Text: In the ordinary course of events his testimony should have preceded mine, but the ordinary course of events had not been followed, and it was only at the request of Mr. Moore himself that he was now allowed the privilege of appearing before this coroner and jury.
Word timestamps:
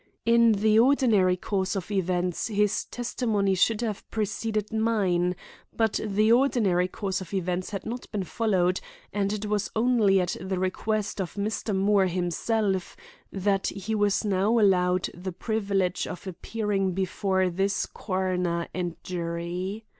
In 0.25 0.53
the 0.53 0.79
ordinary 0.79 1.37
course 1.37 1.75
of 1.75 1.91
events 1.91 2.47
his 2.47 2.85
testimony 2.85 3.53
should 3.53 3.81
have 3.81 4.09
preceded 4.09 4.73
mine, 4.73 5.35
but 5.77 5.99
the 6.03 6.31
ordinary 6.31 6.87
course 6.87 7.21
of 7.21 7.35
events 7.35 7.69
had 7.69 7.85
not 7.85 8.09
been 8.11 8.23
followed, 8.23 8.81
and 9.13 9.31
it 9.31 9.45
was 9.45 9.69
only 9.75 10.19
at 10.19 10.35
the 10.41 10.57
request 10.57 11.21
of 11.21 11.35
Mr. 11.35 11.75
Moore 11.75 12.07
himself 12.07 12.97
that 13.31 13.67
he 13.67 13.93
was 13.93 14.25
now 14.25 14.57
allowed 14.57 15.07
the 15.13 15.31
privilege 15.31 16.07
of 16.07 16.25
appearing 16.25 16.93
before 16.93 17.51
this 17.51 17.85
coroner 17.85 18.67
and 18.73 18.95
jury. 19.03 19.85